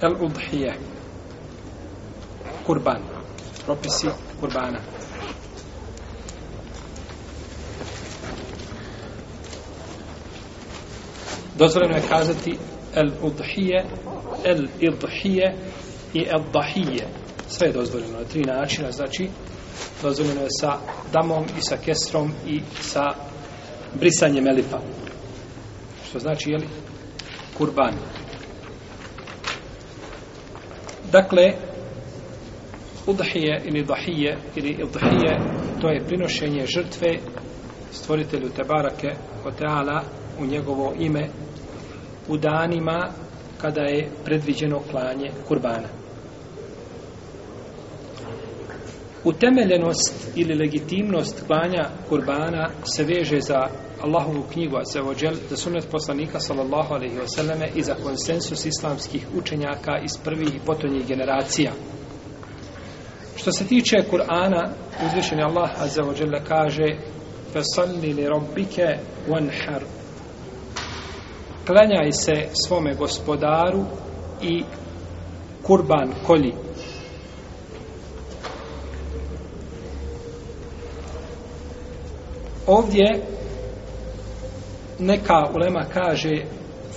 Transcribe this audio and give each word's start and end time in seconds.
El 0.00 0.14
udhije. 0.20 0.74
Kurban. 2.66 3.02
Propisi 3.64 4.06
kurbana. 4.40 4.80
Dozvoljeno 11.58 11.96
je 11.96 12.02
kazati 12.08 12.58
el 12.94 13.10
udhije, 13.22 13.84
el 14.44 14.66
idhije 14.80 15.56
i 16.14 16.26
el 16.28 16.42
dahije. 16.52 17.08
Sve 17.48 17.66
je 17.66 17.72
dozvoljeno 17.72 18.18
na 18.18 18.24
tri 18.24 18.40
načina, 18.40 18.92
znači 18.92 19.28
dozvoljeno 20.02 20.40
je 20.40 20.48
sa 20.60 20.78
damom 21.12 21.44
i 21.58 21.60
sa 21.60 21.76
kesrom 21.76 22.32
i 22.46 22.60
sa 22.80 23.04
brisanjem 23.94 24.48
elifa. 24.48 24.78
Što 26.08 26.18
znači, 26.18 26.50
jeli, 26.50 26.66
kurban. 27.58 27.94
Dakle, 31.12 31.52
udhije 33.06 33.62
ili 33.64 33.84
dahije 33.84 34.38
ili 34.56 34.68
idhije, 34.68 35.40
to 35.80 35.88
je 35.88 36.04
prinošenje 36.06 36.66
žrtve 36.66 37.08
stvoritelju 37.90 38.48
Tebarake 38.48 39.08
Oteala 39.44 40.04
u 40.38 40.46
njegovo 40.46 40.94
ime 40.98 41.28
u 42.28 42.36
danima 42.36 43.10
kada 43.60 43.80
je 43.80 44.10
predviđeno 44.24 44.80
klanje 44.90 45.30
kurbana. 45.48 45.88
utemeljenost 49.24 50.28
ili 50.36 50.54
legitimnost 50.54 51.44
klanja 51.46 51.90
kurbana 52.08 52.70
se 52.84 53.04
veže 53.04 53.40
za 53.40 53.68
Allahovu 54.02 54.42
knjigu 54.52 54.76
azzavodžel, 54.78 55.34
za 55.50 55.56
sunet 55.56 55.90
poslanika 55.90 56.40
sallallahu 56.40 56.94
alaihi 56.94 57.16
wasallam 57.16 57.66
i 57.74 57.82
za 57.82 57.94
konsensus 57.94 58.66
islamskih 58.66 59.26
učenjaka 59.36 59.98
iz 60.04 60.16
prvih 60.24 60.54
i 60.54 60.60
potonjih 60.66 61.06
generacija. 61.06 61.72
Što 63.36 63.52
se 63.52 63.66
tiče 63.66 63.96
Kur'ana, 64.10 64.68
uzvišeni 65.06 65.40
je 65.40 65.44
Allah 65.44 65.70
azzavodžel 65.82 66.30
kaže 66.48 66.96
فَسَلِّ 67.54 68.14
لِرَبِّكَ 68.14 68.96
wanhar 69.28 69.82
Klanjaj 71.66 72.12
se 72.12 72.48
svome 72.66 72.94
gospodaru 72.94 73.84
i 74.42 74.62
kurban 75.62 76.14
kolji 76.26 76.67
Ovdje 82.68 83.22
neka 84.98 85.46
ulema 85.54 85.84
kaže 85.94 86.44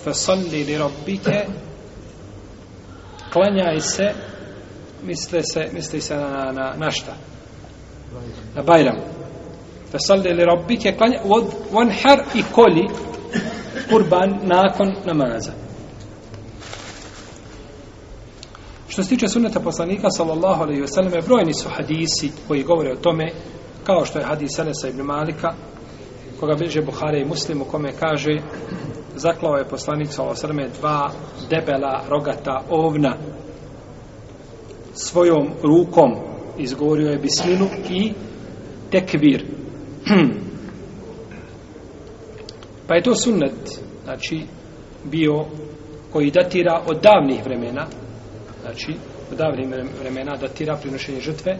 fasalli 0.03 0.63
li 0.63 0.77
rabbike 0.77 1.45
klanjaj 3.33 3.79
se 3.79 4.13
misle 5.03 5.41
se 5.53 5.69
misli 5.73 6.01
se 6.01 6.15
na, 6.15 6.51
na, 6.51 6.73
na 6.77 6.91
šta? 6.91 7.13
Na 8.55 8.61
Bajram. 8.61 8.97
Fasalli 9.91 10.33
li 10.33 10.45
rabbike 10.45 10.91
klanjaj 10.97 11.19
od 11.23 11.45
vanhar 11.71 12.19
i 12.35 12.43
koli 12.51 12.87
kurban 13.89 14.39
nakon 14.41 14.95
namaza. 15.05 15.51
Što 18.87 19.03
se 19.03 19.09
tiče 19.09 19.27
sunneta 19.27 19.59
poslanika 19.59 20.09
sallallahu 20.09 20.63
alaihi 20.63 20.81
wasallam 20.81 21.25
brojni 21.25 21.53
su 21.53 21.69
hadisi 21.69 22.31
koji 22.47 22.63
govore 22.63 22.91
o 22.91 23.01
tome 23.01 23.31
kao 23.83 24.05
što 24.05 24.19
je 24.19 24.25
hadis 24.25 24.59
Anesa 24.59 24.87
ibn 24.87 25.01
Malika 25.01 25.53
koga 26.39 26.55
bliže 26.55 26.81
Buhare 26.81 27.21
i 27.21 27.25
Muslim 27.25 27.61
u 27.61 27.65
kome 27.65 27.91
kaže 27.99 28.31
zaklao 29.15 29.55
je 29.55 29.69
poslanik 29.69 30.07
s.a.v. 30.07 30.69
dva 30.79 31.11
debela 31.49 32.03
rogata 32.09 32.63
ovna. 32.69 33.17
Svojom 34.93 35.49
rukom 35.63 36.11
izgovorio 36.57 37.09
je 37.09 37.17
bisminu 37.17 37.67
i 37.89 38.13
tekvir 38.91 39.45
pa 42.87 42.95
je 42.95 43.03
to 43.03 43.15
sunnet 43.15 43.79
znači 44.03 44.41
bio 45.03 45.45
koji 46.11 46.31
datira 46.31 46.81
od 46.87 47.01
davnih 47.01 47.45
vremena. 47.45 47.85
Znači 48.61 48.93
od 49.31 49.37
davnih 49.37 49.67
vremena 50.01 50.37
datira 50.37 50.77
prinošenje 50.81 51.19
žrtve 51.19 51.57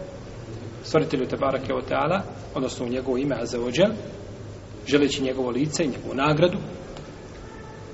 stvoritelju 0.82 1.26
Tebarake 1.26 1.74
Oteala, 1.74 2.22
odnosno 2.54 2.86
u 2.86 2.88
njegovo 2.88 3.18
ime 3.18 3.36
Azeođel 3.40 3.90
želeći 4.86 5.22
njegovo 5.22 5.50
lice 5.50 5.84
i 5.84 5.88
njegovu 5.88 6.14
nagradu 6.14 6.58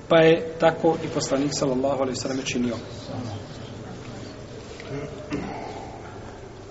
pa 0.09 0.19
je 0.19 0.54
tako 0.60 0.97
i 1.04 1.09
poslanik 1.15 1.50
sallallahu 1.53 2.03
alaihi 2.03 2.16
sallam 2.16 2.38
činio. 2.44 2.75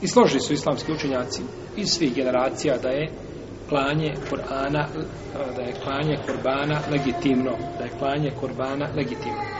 I 0.01 0.07
složili 0.07 0.41
su 0.41 0.53
islamski 0.53 0.91
učenjaci 0.91 1.41
iz 1.75 1.89
svih 1.89 2.16
generacija 2.16 2.77
da 2.77 2.89
je 2.89 3.11
klanje 3.69 4.13
Kur'ana 4.29 4.88
da 5.56 5.61
je 5.61 5.73
klanje 5.83 6.17
Kurbana 6.25 6.81
legitimno 6.91 7.57
da 7.77 7.83
je 7.83 7.91
klanje 8.00 8.31
Kurbana 8.39 8.89
legitimno. 8.95 9.56